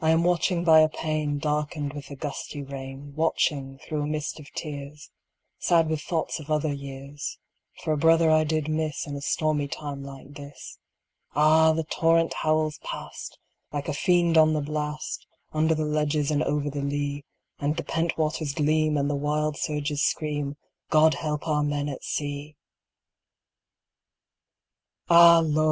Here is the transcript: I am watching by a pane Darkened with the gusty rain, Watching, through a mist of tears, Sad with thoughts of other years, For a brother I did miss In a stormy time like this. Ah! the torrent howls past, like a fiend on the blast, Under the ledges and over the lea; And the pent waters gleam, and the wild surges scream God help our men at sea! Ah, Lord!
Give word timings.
I 0.00 0.10
am 0.10 0.24
watching 0.24 0.64
by 0.64 0.80
a 0.80 0.88
pane 0.88 1.38
Darkened 1.38 1.92
with 1.92 2.08
the 2.08 2.16
gusty 2.16 2.64
rain, 2.64 3.14
Watching, 3.14 3.78
through 3.78 4.02
a 4.02 4.06
mist 4.08 4.40
of 4.40 4.50
tears, 4.56 5.08
Sad 5.56 5.88
with 5.88 6.00
thoughts 6.02 6.40
of 6.40 6.50
other 6.50 6.72
years, 6.72 7.38
For 7.84 7.92
a 7.92 7.96
brother 7.96 8.28
I 8.28 8.42
did 8.42 8.66
miss 8.66 9.06
In 9.06 9.14
a 9.14 9.20
stormy 9.20 9.68
time 9.68 10.02
like 10.02 10.34
this. 10.34 10.80
Ah! 11.36 11.72
the 11.72 11.84
torrent 11.84 12.34
howls 12.42 12.80
past, 12.82 13.38
like 13.72 13.86
a 13.86 13.94
fiend 13.94 14.36
on 14.36 14.52
the 14.52 14.60
blast, 14.60 15.28
Under 15.52 15.76
the 15.76 15.84
ledges 15.84 16.32
and 16.32 16.42
over 16.42 16.68
the 16.68 16.82
lea; 16.82 17.22
And 17.60 17.76
the 17.76 17.84
pent 17.84 18.18
waters 18.18 18.52
gleam, 18.52 18.96
and 18.96 19.08
the 19.08 19.14
wild 19.14 19.56
surges 19.56 20.02
scream 20.04 20.56
God 20.90 21.14
help 21.14 21.46
our 21.46 21.62
men 21.62 21.88
at 21.88 22.02
sea! 22.02 22.56
Ah, 25.08 25.38
Lord! 25.38 25.68